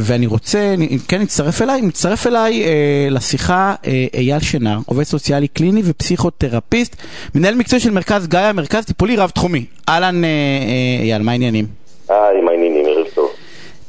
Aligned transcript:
ואני 0.00 0.26
רוצה, 0.26 0.74
כן, 1.08 1.20
נצטרף 1.20 1.62
אליי, 1.62 1.80
מצטרף 1.80 2.26
אליי 2.26 2.62
אה, 2.62 3.08
לשיחה 3.10 3.74
אה, 3.86 4.06
אייל 4.14 4.40
שנר, 4.40 4.78
עובד 4.86 5.04
סוציאלי 5.04 5.48
קליני 5.48 5.82
ופסיכותרפיסט, 5.84 6.96
מנהל 7.34 7.54
מקצועי 7.54 7.80
של 7.80 7.90
מרכז 7.90 8.26
גאיה, 8.26 8.52
מרכז 8.52 8.84
טיפולי 8.84 9.16
רב-תחומי. 9.16 9.64
אהלן 9.88 10.24
אה, 10.24 10.28
אה, 10.28 11.04
אייל, 11.04 11.22
מה 11.22 11.32
העניינים? 11.32 11.66
היי, 12.08 12.40
מה 12.44 12.50
העניינים? 12.50 12.84
ערב 12.86 13.06
טוב. 13.14 13.30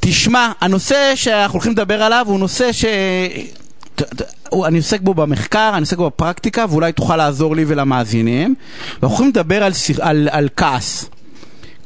תשמע, 0.00 0.52
הנושא 0.60 1.12
שאנחנו 1.14 1.56
הולכים 1.56 1.72
לדבר 1.72 2.02
עליו 2.02 2.24
הוא 2.28 2.38
נושא 2.38 2.72
ש... 2.72 2.84
אני 4.66 4.78
עוסק 4.78 5.00
בו 5.00 5.14
במחקר, 5.14 5.70
אני 5.72 5.80
עוסק 5.80 5.96
בו 5.96 6.06
בפרקטיקה, 6.06 6.64
ואולי 6.70 6.92
תוכל 6.92 7.16
לעזור 7.16 7.56
לי 7.56 7.64
ולמאזינים. 7.66 8.54
ואנחנו 8.92 9.08
הולכים 9.08 9.28
לדבר 9.28 9.64
על, 9.64 9.72
על, 10.00 10.28
על 10.30 10.48
כעס. 10.56 11.10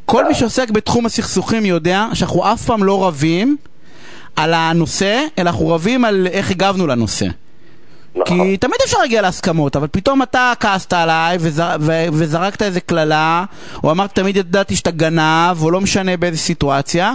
כל 0.04 0.28
מי 0.28 0.34
שעוסק 0.34 0.70
בתחום 0.70 1.06
הסכסוכים 1.06 1.64
יודע 1.64 2.06
שאנחנו 2.14 2.52
אף 2.52 2.64
פעם 2.64 2.84
לא 2.84 3.06
רבים 3.06 3.56
על 4.36 4.54
הנושא, 4.54 5.24
אלא 5.38 5.50
אנחנו 5.50 5.68
רבים 5.68 6.04
על 6.04 6.26
איך 6.30 6.50
הגבנו 6.50 6.86
לנושא. 6.86 7.26
נכון. 8.16 8.44
כי 8.50 8.56
תמיד 8.56 8.76
אפשר 8.84 8.98
להגיע 8.98 9.22
להסכמות, 9.22 9.76
אבל 9.76 9.86
פתאום 9.90 10.22
אתה 10.22 10.52
כעסת 10.60 10.92
עליי 10.92 11.36
וזר, 11.40 11.76
ו, 11.80 11.92
וזרקת 12.12 12.62
איזה 12.62 12.80
קללה, 12.80 13.44
או 13.84 13.90
אמרת 13.90 14.14
תמיד 14.14 14.36
ידעתי 14.36 14.76
שאתה 14.76 14.90
גנב, 14.90 15.62
או 15.62 15.70
לא 15.70 15.80
משנה 15.80 16.16
באיזה 16.16 16.38
סיטואציה, 16.38 17.14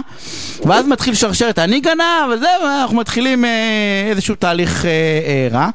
ואז 0.64 0.86
מתחיל 0.86 1.14
שרשרת, 1.14 1.58
אני 1.58 1.80
גנב, 1.80 2.30
וזה, 2.34 2.46
ואנחנו 2.64 2.96
מתחילים 2.96 3.44
אה, 3.44 3.50
איזשהו 4.10 4.34
תהליך 4.34 4.84
אה, 4.84 4.90
אה, 4.90 5.48
רע. 5.52 5.68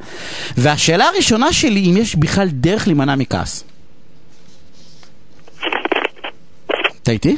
והשאלה 0.58 1.06
הראשונה 1.06 1.54
שלי, 1.54 1.92
אם 1.92 1.98
יש 1.98 2.16
בכלל 2.16 2.48
דרך 2.52 2.88
להימנע 2.88 3.16
מכעס. 3.16 3.64
אתה 7.04 7.12
איתי? 7.12 7.38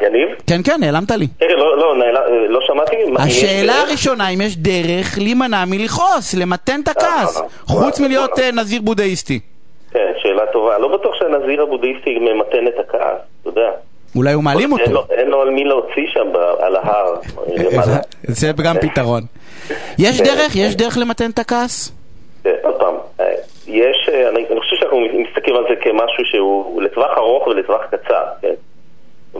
יניב? 0.00 0.28
כן, 0.46 0.60
כן, 0.64 0.76
נעלמת 0.80 1.10
לי. 1.10 1.26
לא, 1.40 1.76
לא, 1.78 1.94
לא 2.48 2.60
שמעתי. 2.66 2.96
השאלה? 3.18 3.72
הראשונה, 3.82 4.28
אם 4.28 4.40
יש 4.40 4.56
דרך 4.56 5.18
להימנע 5.18 5.64
מלכעוס, 5.66 6.34
למתן 6.34 6.80
את 6.82 6.88
הכעס, 6.88 7.36
אה, 7.36 7.42
אה, 7.42 7.48
חוץ 7.66 8.00
אה, 8.00 8.06
מלהיות 8.06 8.38
אה. 8.38 8.44
אה, 8.44 8.50
נזיר 8.52 8.80
בודהיסטי. 8.82 9.40
כן, 9.92 10.12
שאלה 10.22 10.42
טובה. 10.52 10.78
לא 10.78 10.88
בטוח 10.96 11.14
שהנזיר 11.18 11.62
הבודהיסטי 11.62 12.18
ממתן 12.18 12.66
את 12.68 12.74
הכעס, 12.78 13.18
אתה 13.42 13.48
יודע. 13.48 13.70
אולי 14.16 14.32
הוא 14.32 14.44
מעלים 14.44 14.70
אין 14.72 14.80
אותו. 14.80 14.92
לו- 14.92 15.04
אין 15.10 15.28
לו 15.28 15.42
על 15.42 15.50
מי 15.50 15.64
להוציא 15.64 16.06
שם 16.12 16.26
על 16.60 16.76
ההר. 16.76 17.14
זה 18.22 18.50
גם 18.64 18.76
פתרון. 18.80 19.22
יש 19.98 20.18
כן. 20.18 20.24
דרך? 20.24 20.56
יש 20.56 20.76
דרך 20.76 20.98
למתן 20.98 21.30
את 21.30 21.38
הכעס? 21.38 21.92
אה, 22.46 22.52
עוד 22.62 22.74
פעם, 22.80 22.94
יש, 23.66 24.08
אני 24.28 24.60
חושב 24.60 24.76
שאנחנו 24.76 24.98
מסתכלים 25.28 25.56
על 25.56 25.64
זה 25.68 25.74
כמשהו 25.80 26.24
שהוא 26.24 26.82
לטווח 26.82 27.10
ארוך 27.16 27.46
ולטווח 27.46 27.80
קצר, 27.90 28.22
כן? 28.42 28.54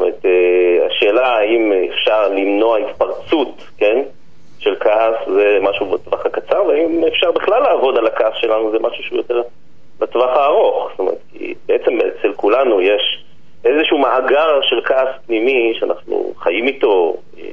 אומרת, 0.01 0.25
אה, 0.25 0.87
השאלה 0.87 1.37
האם 1.37 1.73
אפשר 1.91 2.29
למנוע 2.29 2.79
התפרצות, 2.79 3.63
כן? 3.79 4.03
של 4.59 4.77
כעס 4.81 5.15
זה 5.27 5.59
משהו 5.63 5.87
בטווח 5.87 6.27
הקצר, 6.27 6.65
והאם 6.67 7.05
אפשר 7.09 7.33
בכלל 7.33 7.63
לעבוד 7.63 7.99
על 7.99 8.07
הכעס 8.07 8.33
שלנו 8.41 8.71
זה 8.71 8.79
משהו 8.79 9.05
שהוא 9.05 9.17
יותר 9.17 9.43
בטווח 9.99 10.37
הארוך. 10.37 10.89
זאת 10.91 10.99
אומרת, 10.99 11.19
כי 11.33 11.55
בעצם 11.69 11.99
אצל 12.01 12.33
כולנו 12.33 12.81
יש 12.81 13.25
איזשהו 13.65 13.99
מאגר 13.99 14.61
של 14.63 14.81
כעס 14.85 15.09
פנימי 15.27 15.75
שאנחנו 15.79 16.33
חיים 16.39 16.67
איתו, 16.67 17.17
אה, 17.39 17.45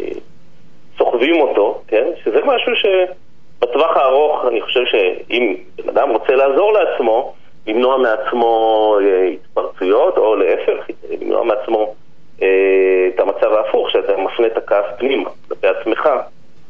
סוחבים 0.97 1.41
אותו, 1.41 1.81
כן? 1.87 2.05
שזה 2.23 2.39
משהו 2.45 2.71
שבטווח 2.75 3.97
הארוך, 3.97 4.45
אני 4.47 4.61
חושב 4.61 4.85
שאם 4.85 5.55
בן 5.75 5.89
אדם 5.89 6.09
רוצה 6.09 6.35
לעזור 6.35 6.73
לעצמו, 6.73 7.33
למנוע 7.67 7.97
מעצמו 7.97 8.97
אה, 9.01 9.27
התפרצויות, 9.27 10.17
או 10.17 10.35
להפך, 10.35 10.87
למנוע 11.21 11.43
מעצמו 11.43 11.93
את 12.37 13.19
המצב 13.19 13.53
ההפוך, 13.53 13.89
שאתה 13.91 14.17
מפנה 14.17 14.47
את 14.47 14.57
הכעס 14.57 14.85
פנימה, 14.97 15.29
כלפי 15.47 15.67
עצמך, 15.67 16.09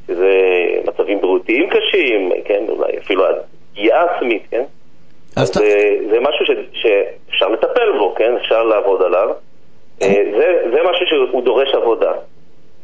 שזה 0.07 0.31
מצבים 0.87 1.21
בריאותיים 1.21 1.69
קשים, 1.69 2.31
כן? 2.45 2.63
אולי 2.69 2.97
אפילו 2.97 3.23
פגיעה 3.73 4.03
עצמית, 4.15 4.43
כן? 4.51 4.63
אז 5.37 5.49
אתה- 5.49 5.59
זה, 5.59 5.95
זה 6.11 6.19
משהו 6.19 6.45
ש, 6.45 6.49
שאפשר 6.73 7.49
לטפל 7.49 7.91
בו, 7.97 8.15
כן? 8.15 8.35
אפשר 8.35 8.63
לעבוד 8.63 9.01
עליו. 9.01 9.29
אה, 10.01 10.23
זה, 10.37 10.61
זה 10.73 10.79
משהו 10.91 11.05
שהוא 11.07 11.41
דורש 11.43 11.75
עבודה. 11.75 12.11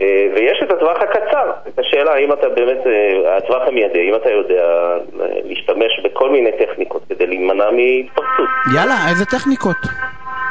אה, 0.01 0.27
ויש 0.35 0.63
את 0.63 0.71
הטווח 0.71 0.97
הקצר, 1.01 1.51
את 1.67 1.79
השאלה 1.79 2.13
האם 2.13 2.33
אתה 2.33 2.49
באמת, 2.49 2.87
אה, 2.87 3.37
הטווח 3.37 3.67
המיידי, 3.67 3.99
האם 3.99 4.15
אתה 4.15 4.29
יודע 4.31 4.63
אה, 4.63 4.97
להשתמש 5.43 5.99
בכל 6.03 6.29
מיני 6.29 6.51
טכניקות 6.51 7.01
כדי 7.09 7.27
להימנע 7.27 7.69
מהתפרצות. 7.71 8.49
יאללה, 8.75 8.95
איזה 9.09 9.25
טכניקות? 9.25 9.75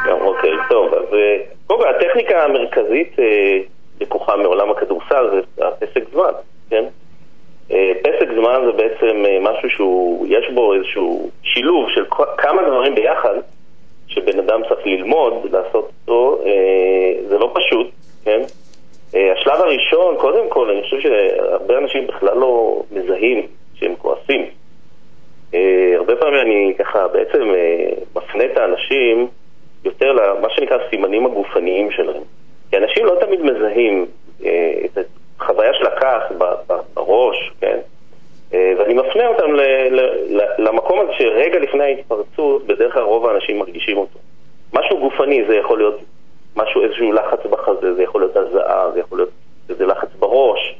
גם, 0.08 0.16
אוקיי, 0.20 0.50
טוב, 0.70 0.94
אז 0.94 1.14
אה, 1.14 1.36
קודם 1.66 1.80
כל 1.80 1.88
הטכניקה 1.88 2.39
המרכזית 2.50 3.18
אה, 3.18 3.58
לקוחה 4.00 4.36
מעולם 4.36 4.70
הכדורסל 4.70 5.30
זה 5.30 5.66
הפסק 5.66 6.04
זמן, 6.12 6.32
כן? 6.70 6.84
אה, 7.70 7.92
פסק 8.02 8.28
זמן 8.34 8.62
זה 8.66 8.72
בעצם 8.72 9.24
אה, 9.26 9.38
משהו 9.40 9.70
שהוא, 9.70 10.26
יש 10.28 10.50
בו 10.54 10.74
איזשהו 10.74 11.30
שילוב 11.42 11.90
של 11.90 12.04
כמה 12.38 12.62
דברים 12.62 12.94
ביחד 12.94 13.34
שבן 14.08 14.38
אדם 14.38 14.60
צריך 14.68 14.86
ללמוד, 14.86 15.32
לעשות 15.52 15.90
אותו, 16.00 16.38
זה 17.28 17.38
לא 17.38 17.52
פשוט, 17.54 17.90
כן? 18.24 18.40
השלב 19.14 19.60
הראשון, 19.60 20.16
קודם 20.16 20.48
כל, 20.48 20.70
אני 20.70 20.82
חושב 20.82 21.00
שהרבה 21.00 21.78
אנשים 21.78 22.06
בכלל 22.06 22.38
לא 22.38 22.82
מזהים 22.92 23.46
שהם 23.74 23.94
כועסים. 23.98 24.46
הרבה 25.96 26.16
פעמים 26.16 26.40
אני 26.40 26.74
ככה 26.78 27.08
בעצם 27.08 27.52
מפנה 28.16 28.44
את 28.44 28.56
האנשים 28.56 29.28
יותר 29.84 30.12
למה 30.12 30.48
שנקרא 30.50 30.78
סימנים 30.90 31.26
הגופניים 31.26 31.90
שלהם. 31.90 32.22
כי 32.70 32.76
אנשים 32.76 33.06
לא 33.06 33.16
תמיד 33.20 33.40
מזהים 33.42 34.06
אה, 34.44 34.72
את 34.84 34.98
החוויה 35.40 35.74
של 35.74 35.86
הכעס 35.86 36.22
בראש, 36.94 37.52
כן? 37.60 37.78
אה, 38.54 38.72
ואני 38.78 38.94
מפנה 38.94 39.26
אותם 39.26 39.52
למקום 40.58 41.00
הזה 41.00 41.12
שרגע 41.18 41.58
לפני 41.58 41.84
ההתפרצות, 41.84 42.66
בדרך 42.66 42.92
כלל 42.94 43.02
רוב 43.02 43.26
האנשים 43.26 43.58
מרגישים 43.58 43.96
אותו. 43.96 44.18
משהו 44.72 44.98
גופני, 44.98 45.44
זה 45.48 45.56
יכול 45.56 45.78
להיות 45.78 46.00
משהו, 46.56 46.82
איזשהו 46.82 47.12
לחץ 47.12 47.46
בחזה, 47.50 47.94
זה 47.94 48.02
יכול 48.02 48.20
להיות 48.20 48.36
הזעה, 48.36 48.90
זה 48.90 49.00
יכול 49.00 49.18
להיות 49.18 49.30
איזה 49.68 49.86
לחץ 49.86 50.08
בראש. 50.18 50.74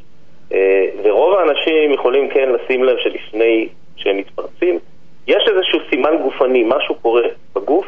אה, 0.53 0.87
ורוב 1.03 1.35
האנשים 1.35 1.93
יכולים 1.93 2.29
כן 2.29 2.49
לשים 2.53 2.85
לב 2.85 2.97
שלפני 2.99 3.69
שהם 3.97 4.17
מתפרצים, 4.17 4.79
יש 5.27 5.43
איזשהו 5.49 5.79
סימן 5.91 6.17
גופני, 6.23 6.65
משהו 6.67 6.95
קורה 6.95 7.23
בגוף, 7.55 7.87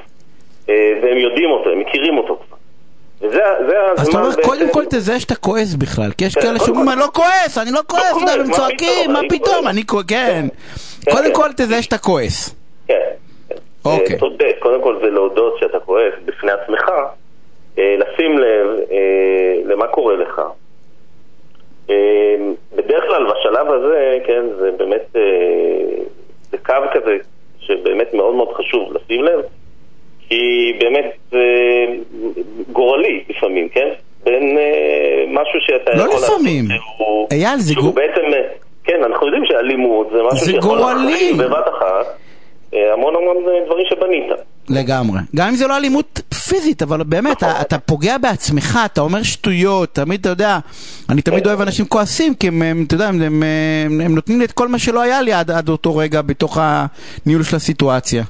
אה, 0.69 0.99
והם 1.03 1.19
יודעים 1.19 1.51
אותו, 1.51 1.71
הם 1.71 1.79
מכירים 1.79 2.19
אותו 2.19 2.37
כבר. 2.37 2.57
זה 3.69 3.81
אז 3.81 4.09
אתה 4.09 4.19
הזמן 4.19 4.23
אומר, 4.23 4.43
קודם 4.43 4.73
כל 4.73 4.85
תזהה 4.85 5.21
שאתה 5.21 5.35
כועס 5.35 5.75
בכלל, 5.75 6.11
כי 6.19 6.25
יש 6.25 6.35
כן, 6.35 6.41
כאלה 6.41 6.59
שאומרים. 6.59 6.89
אני 6.89 7.01
לא 7.01 7.09
כועס, 7.13 7.59
אני 7.59 7.71
לא 7.71 7.81
כועס, 7.87 8.13
אתה 8.23 8.33
יודע, 8.33 8.45
הם 8.45 8.51
צועקים, 8.51 9.13
מה 9.13 9.21
פתאום. 9.29 9.69
אני 9.69 9.87
כועס, 9.87 10.05
כן. 10.09 10.47
כן, 11.05 11.11
קודם 11.11 11.25
כן. 11.25 11.35
כל 11.35 11.49
תזהה 11.57 11.83
שאתה 11.83 11.99
כועס. 11.99 12.55
כן. 12.87 12.95
אוקיי. 13.85 14.15
אה, 14.15 14.21
צודק, 14.21 14.57
קודם 14.59 14.83
כל 14.83 14.99
זה 15.03 15.11
להודות 15.11 15.59
שאתה 15.59 15.81
כועס 15.81 16.15
בפני 16.25 16.53
עצמך, 16.53 16.91
אה, 17.79 17.97
לשים 17.99 18.39
לב 18.39 18.67
אה, 18.91 19.55
למה 19.65 19.87
קורה 19.87 20.17
לך. 20.17 20.41
בדרך 22.77 23.05
כלל 23.09 23.27
בשלב 23.31 23.73
הזה, 23.73 24.19
כן, 24.27 24.43
זה 24.59 24.71
באמת, 24.71 25.17
זה 26.51 26.59
קו 26.59 26.75
כזה 26.95 27.17
שבאמת 27.59 28.15
מאוד 28.15 28.35
מאוד 28.35 28.53
חשוב 28.53 28.93
לשים 28.93 29.25
לב, 29.25 29.41
כי 30.29 30.73
באמת 30.81 31.17
גורלי 32.73 33.25
לפעמים, 33.29 33.69
כן? 33.69 33.89
בין 34.25 34.59
אה, 34.59 34.65
משהו 35.29 35.59
שאתה 35.67 35.91
לא 35.95 36.03
יכול 36.03 36.15
לעשות 36.15 36.31
לפעמים. 36.41 36.65
שהוא- 36.71 37.29
אייל, 37.33 37.59
זה 37.61 37.73
שהוא 37.73 37.85
גור- 37.85 37.95
בעצם, 37.95 38.21
אה, 38.33 38.39
כן, 38.85 39.01
אנחנו 39.07 39.27
יודעים 39.27 39.45
שאלימות 39.47 40.09
זה 40.13 40.19
משהו 40.33 40.47
זה 40.47 40.53
שיכול 40.53 40.79
גורלי. 40.79 41.05
להחריב 41.13 41.43
בבת 41.43 41.65
אחת 41.79 42.07
אה, 42.75 42.93
המון 42.93 43.15
המון 43.17 43.37
דברים 43.67 43.87
שבנית. 43.91 44.27
לגמרי. 44.69 45.19
גם 45.37 45.49
אם 45.49 45.55
זה 45.55 45.67
לא 45.67 45.77
אלימות 45.77 46.21
פיזית, 46.49 46.83
אבל 46.83 47.03
באמת, 47.03 47.43
נכון. 47.43 47.61
אתה 47.61 47.79
פוגע 47.79 48.19
בעצמך, 48.19 48.79
אתה 48.85 49.01
אומר 49.01 49.23
שטויות, 49.23 49.95
תמיד, 49.95 50.21
אתה 50.21 50.29
יודע, 50.29 50.59
אני 51.11 51.23
תמיד 51.23 51.43
כן. 51.43 51.49
אוהב 51.49 51.61
אנשים 51.61 51.87
כועסים, 51.87 52.35
כי 52.35 52.49
הם, 52.49 52.63
הם, 52.63 52.85
אתה 52.87 52.95
יודע, 52.95 53.09
הם, 53.09 53.23
הם, 53.23 53.43
הם, 53.87 54.01
הם 54.01 54.15
נותנים 54.15 54.39
לי 54.39 54.45
את 54.45 54.53
כל 54.53 54.69
מה 54.69 54.79
שלא 54.79 55.01
היה 55.01 55.23
לי 55.23 55.33
עד, 55.33 55.51
עד 55.51 55.69
אותו 55.69 55.97
רגע 55.97 56.23
בתוך 56.23 56.59
הניהול 56.61 57.43
של 57.43 57.57
הסיטואציה. 57.57 58.23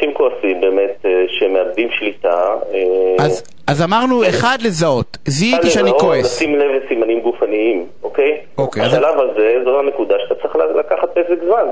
כן, 0.00 0.10
אז, 0.10 0.12
אז 0.12 0.14
אנשים 0.14 0.14
כועסים 0.14 0.60
באמת 0.60 0.96
אה, 1.04 1.24
שמאבדים 1.28 1.88
שליטה. 1.90 2.54
אה, 2.74 3.24
אז, 3.24 3.42
אז 3.66 3.82
אמרנו, 3.82 4.28
אחד 4.28 4.58
לזהות, 4.64 5.16
זיהיתי 5.28 5.70
שאני 5.70 5.84
לזהות, 5.84 6.00
כועס. 6.00 6.24
לשים 6.24 6.54
לב 6.58 6.70
לסימנים 6.70 7.20
גופניים, 7.20 7.86
אוקיי? 8.02 8.40
אוקיי, 8.58 8.82
אז- 8.82 8.92
בשלב 8.92 9.20
הזה 9.20 9.56
זו 9.64 9.78
הנקודה 9.78 10.14
שאתה 10.18 10.34
צריך 10.34 10.56
לקחת 10.56 11.10
פסק 11.10 11.38
זמן. 11.46 11.66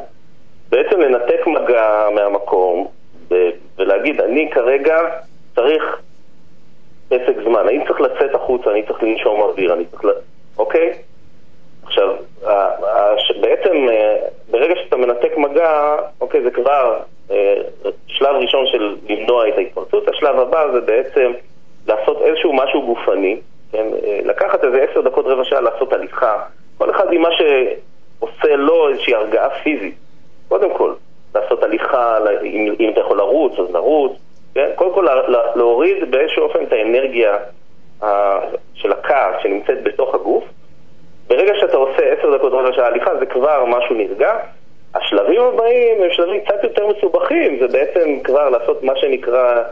בעצם 0.71 1.01
לנתק 1.01 1.47
מגע 1.47 2.09
מהמקום 2.15 2.87
ו- 3.31 3.49
ולהגיד, 3.79 4.21
אני 4.21 4.51
כרגע 4.51 4.97
צריך 5.55 5.83
פסק 7.09 7.35
זמן, 7.45 7.61
אני 7.69 7.85
צריך 7.87 8.01
לצאת 8.01 8.35
החוצה, 8.35 8.71
אני 8.71 8.83
צריך 8.83 9.03
לנשום 9.03 9.41
אוויר, 9.41 9.73
אני 9.75 9.85
צריך 9.85 10.05
ל... 10.05 10.09
אוקיי? 10.59 10.93
עכשיו, 11.87 12.09
ה- 12.47 12.51
ה- 12.53 13.15
ש- 13.19 13.37
בעצם 13.41 13.89
אה, 13.89 14.17
ברגע 14.51 14.75
שאתה 14.85 14.97
מנתק 14.97 15.37
מגע, 15.37 15.97
אוקיי, 16.21 16.43
זה 16.43 16.51
כבר 16.51 16.97
אה, 17.31 17.55
שלב 18.07 18.37
ראשון 18.37 18.65
של 18.73 18.97
למנוע 19.09 19.49
את 19.49 19.55
ההתפרצות, 19.59 20.09
השלב 20.09 20.39
הבא 20.41 20.65
זה 20.81 20.87
בעצם 20.87 21.33
לעשות 21.87 22.23
איזשהו 22.23 22.53
משהו 22.53 22.87
גופני, 22.87 23.37
כן? 23.73 23.87
אה, 24.05 24.21
לקחת 24.25 24.65
איזה 24.65 24.83
עשר 24.83 25.01
דקות, 25.01 25.27
רבע 25.27 25.45
שעה, 25.45 25.61
לעשות 25.61 25.93
הליכה, 25.93 26.43
כל 26.79 26.91
אחד 26.91 27.13
עם 27.13 27.23
מה 27.23 27.29
שעושה 27.39 28.57
לו 28.57 28.89
איזושהי 28.89 29.15
הרגעה 29.15 29.51
פיזית. 29.51 29.95
קודם 30.49 30.75
כל, 30.75 30.93
לעשות 31.35 31.63
הליכה, 31.63 32.19
אם, 32.43 32.75
אם 32.81 32.91
אתה 32.91 33.01
יכול 33.01 33.19
לרוץ, 33.19 33.59
אז 33.59 33.75
לרוץ. 33.75 34.13
כן? 34.55 34.71
קודם 34.75 34.95
כל 34.95 35.07
להוריד 35.55 36.11
באיזשהו 36.11 36.43
אופן 36.43 36.65
את 36.65 36.73
האנרגיה 36.73 37.37
של 38.75 38.93
הכעס 38.93 39.35
שנמצאת 39.43 39.83
בתוך 39.83 40.15
הגוף. 40.15 40.45
ברגע 41.29 41.53
שאתה 41.61 41.77
עושה 41.77 42.03
עשר 42.13 42.37
דקות 42.37 42.53
רבע 42.53 42.73
שעה 42.73 42.87
הליכה 42.87 43.19
זה 43.19 43.27
כבר 43.27 43.65
משהו 43.65 43.95
נרגע. 43.95 44.37
השלבים 44.95 45.41
הבאים 45.41 46.03
הם 46.03 46.11
שלבים 46.11 46.41
קצת 46.41 46.65
יותר 46.65 46.87
מסובכים, 46.87 47.59
זה 47.61 47.69
בעצם 47.69 48.19
כבר 48.25 48.49
לעשות 48.49 48.83
מה 48.83 48.93
שנקרא 48.97 49.63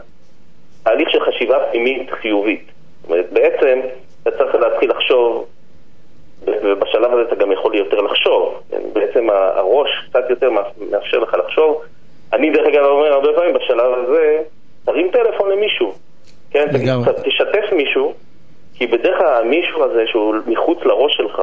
תהליך 0.85 1.09
של 1.09 1.19
חשיבה 1.19 1.57
פנימית 1.71 2.11
חיובית. 2.11 2.63
זאת 3.01 3.11
אומרת, 3.11 3.25
בעצם 3.31 3.79
אתה 4.21 4.31
צריך 4.31 4.55
להתחיל 4.55 4.91
לחשוב, 4.91 5.45
ובשלב 6.45 7.13
הזה 7.13 7.21
אתה 7.21 7.35
גם 7.35 7.51
יכול 7.51 7.75
יותר 7.75 8.01
לחשוב. 8.01 8.61
בעצם 8.93 9.29
הראש 9.29 9.89
קצת 10.09 10.29
יותר 10.29 10.49
מאפשר 10.91 11.19
לך 11.19 11.33
לחשוב. 11.33 11.81
אני 12.33 12.49
דרך 12.49 12.67
אגב 12.67 12.85
אומר 12.85 13.13
הרבה 13.13 13.27
פעמים 13.35 13.53
בשלב 13.53 13.93
הזה, 13.93 14.41
תרים 14.85 15.09
טלפון 15.11 15.51
למישהו, 15.51 15.93
כן? 16.51 16.65
תשתף 17.23 17.73
מישהו, 17.73 18.13
כי 18.73 18.87
בדרך 18.87 19.17
כלל 19.17 19.41
המישהו 19.41 19.83
הזה 19.83 20.03
שהוא 20.07 20.35
מחוץ 20.47 20.79
לראש 20.85 21.17
שלך, 21.17 21.41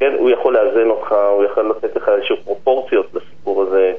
כן, 0.00 0.12
הוא 0.18 0.30
יכול 0.30 0.56
לאזן 0.56 0.90
אותך, 0.90 1.14
הוא 1.30 1.44
יכול 1.44 1.70
לתת 1.70 1.96
לך 1.96 2.08
איזשהו 2.08 2.36
פרופורציות 2.44 3.06
לסיפור 3.14 3.62
הזה. 3.62 3.92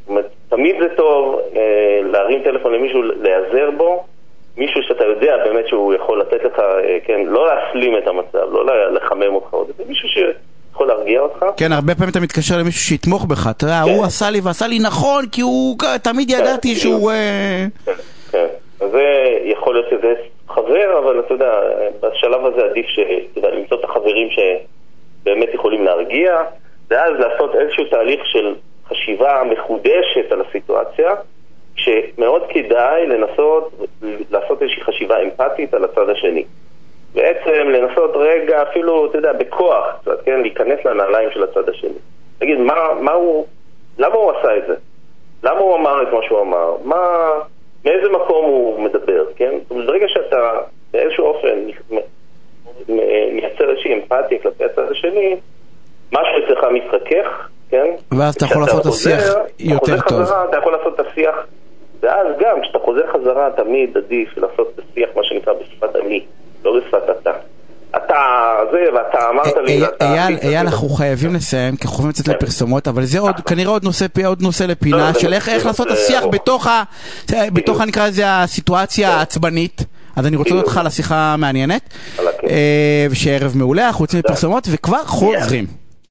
זאת 0.00 0.08
אומרת, 0.08 0.28
תמיד 0.48 0.76
זה 0.80 0.88
טוב 0.96 1.40
אה, 1.56 2.00
להרים 2.04 2.42
טלפון 2.42 2.74
למישהו, 2.74 3.02
להיעזר 3.02 3.70
בו, 3.70 4.04
מישהו 4.56 4.80
שאתה 4.82 5.04
יודע 5.04 5.36
באמת 5.44 5.68
שהוא 5.68 5.94
יכול 5.94 6.20
לתת 6.20 6.44
לך, 6.44 6.58
אה, 6.58 6.98
כן, 7.04 7.20
לא 7.26 7.46
להסלים 7.46 7.98
את 7.98 8.08
המצב, 8.08 8.52
לא 8.52 8.90
לחמם 8.90 9.34
אותך 9.34 9.50
עוד, 9.50 9.66
זה 9.78 9.84
מישהו 9.88 10.08
שיכול 10.08 10.86
להרגיע 10.86 11.20
אותך. 11.20 11.44
כן, 11.56 11.72
הרבה 11.72 11.94
פעמים 11.94 12.10
אתה 12.10 12.20
מתקשר 12.20 12.58
למישהו 12.58 12.80
שיתמוך 12.80 13.24
בך, 13.24 13.46
אתה 13.50 13.64
יודע, 13.64 13.82
כן. 13.84 13.90
הוא 13.90 14.04
עשה 14.04 14.30
לי 14.30 14.40
ועשה 14.40 14.66
לי 14.66 14.78
נכון, 14.78 15.24
כי 15.32 15.40
הוא, 15.40 15.76
תמיד 16.02 16.30
כן, 16.30 16.42
ידעתי 16.42 16.74
שהוא... 16.74 17.10
אה... 17.10 17.66
כן, 17.84 17.92
כן. 18.30 18.46
זה 18.78 19.04
יכול 19.44 19.74
להיות 19.74 19.86
שזה 19.90 20.14
חבר, 20.48 20.98
אבל 20.98 21.20
אתה 21.20 21.34
יודע, 21.34 21.52
בשלב 22.00 22.46
הזה 22.46 22.64
עדיף 22.64 22.86
למצוא 23.36 23.76
את 23.80 23.84
החברים 23.84 24.28
שבאמת 24.30 25.48
יכולים 25.54 25.84
להרגיע, 25.84 26.42
ואז 26.90 27.12
לעשות 27.18 27.54
איזשהו 27.54 27.84
תהליך 27.84 28.20
של 28.26 28.54
חשיבה 28.88 29.42
מחודשת 29.50 30.32
על 30.32 30.42
הסיטואציה, 30.48 31.14
שמאוד 31.76 32.42
כדאי 32.48 33.06
לנסות 33.06 33.72
לעשות 34.30 34.62
איזושהי 34.62 34.82
חשיבה 34.82 35.22
אמפתית 35.22 35.74
על 35.74 35.84
הצד 35.84 36.08
השני. 36.08 36.44
בעצם 37.14 37.68
לנסות 37.68 38.10
רגע, 38.14 38.62
אפילו, 38.62 39.06
אתה 39.06 39.18
יודע, 39.18 39.32
בכוח, 39.32 39.84
קצת, 40.00 40.24
כן, 40.24 40.40
להיכנס 40.40 40.84
לנעליים 40.84 41.28
של 41.34 41.42
הצד 41.42 41.68
השני. 41.68 41.98
תגיד, 42.38 42.58
מה, 42.58 42.74
מה 43.00 43.12
הוא, 43.12 43.46
למה 43.98 44.14
הוא 44.14 44.30
עשה 44.30 44.56
את 44.56 44.62
זה? 44.66 44.74
למה 45.42 45.60
הוא 45.60 45.76
אמר 45.76 46.02
את 46.02 46.12
מה 46.12 46.18
שהוא 46.26 46.40
אמר? 46.40 46.76
מה, 46.84 46.96
מאיזה 47.84 48.08
מקום 48.08 48.44
הוא 48.44 48.80
מדבר, 48.80 49.24
כן? 49.36 49.54
זאת 49.62 49.70
אומרת, 49.70 49.86
ברגע 49.86 50.06
שאתה 50.08 50.58
באיזשהו 50.92 51.24
אופן 51.24 51.58
מייצר 53.32 53.70
איזושהי 53.70 53.94
אמפתיה 53.94 54.38
כלפי 54.42 54.64
הצד 54.64 54.90
השני, 54.90 55.36
משהו 56.12 56.44
אצלך 56.44 56.64
מתחכך, 56.64 57.48
כן? 57.70 57.86
ואז 58.18 58.34
אתה 58.34 58.44
יכול 58.44 58.62
לעשות 58.62 58.80
את 58.80 58.86
השיח 58.86 59.34
יותר 59.58 60.00
טוב. 60.08 60.22
אתה 60.22 60.58
יכול 60.58 60.72
לעשות 60.72 61.00
את 61.00 61.06
השיח, 61.06 61.46
ואז 62.02 62.26
גם, 62.40 62.60
כשאתה 62.62 62.78
חוזר 62.78 63.12
חזרה, 63.12 63.50
תמיד 63.56 63.96
עדיף 63.96 64.28
לעשות 64.36 64.72
את 64.74 64.80
השיח, 64.90 65.08
מה 65.16 65.24
שנקרא, 65.24 65.52
בשפת 65.52 65.96
אני, 65.96 66.24
לא 66.64 66.80
בשפת 66.80 67.02
אתה. 67.20 67.30
אתה 67.96 68.16
זה, 68.72 68.84
ואתה 68.94 69.30
אמרת 69.30 69.56
לי, 69.66 69.82
ואתה... 69.82 70.12
אייל, 70.12 70.38
אייל, 70.42 70.66
אנחנו 70.66 70.88
חייבים 70.88 71.34
לסיים, 71.34 71.76
כי 71.76 71.82
אנחנו 71.82 71.96
חייבים 71.96 72.10
לצאת 72.10 72.28
לפרסומות, 72.28 72.88
אבל 72.88 73.02
זה 73.02 73.18
עוד, 73.18 73.34
כנראה 73.46 73.70
עוד 73.70 73.84
נושא, 73.84 74.06
עוד 74.24 74.42
נושא 74.42 74.64
לפינה, 74.64 75.10
לא, 75.14 75.20
של 75.20 75.32
איך 75.32 75.66
לעשות 75.66 75.86
את 75.86 75.92
השיח 75.92 76.24
בתוך 76.26 76.66
ה... 76.66 76.82
בתוך, 77.52 77.80
נקרא 77.80 78.06
לזה, 78.06 78.22
הסיטואציה 78.26 79.10
כן. 79.10 79.18
העצבנית. 79.18 79.84
אז 80.16 80.26
אני 80.26 80.36
רוצה 80.36 80.50
להודות 80.50 80.66
לך 80.66 80.76
על 80.76 80.86
השיחה 80.86 81.16
המעניינת, 81.16 81.94
אה, 82.50 83.06
ושיהיה 83.10 83.36
ערב 83.36 83.52
מעולה, 83.56 83.86
אנחנו 83.86 84.04
יוצאים 84.04 84.22
לפרסומות 84.24 84.68
וכבר 84.70 85.04
חוזרים. 85.04 85.81